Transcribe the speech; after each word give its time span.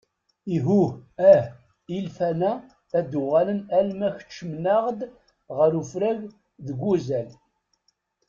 Ihuh 0.55 0.91
ah! 1.33 1.45
ilfan-a 1.97 2.53
ad 2.97 3.11
uɣalen 3.21 3.61
alma 3.77 4.09
keččmen-aɣ-d 4.17 4.99
ɣer 5.57 5.71
ufrag 5.81 6.21
deg 6.65 6.79
uzal. 6.91 7.29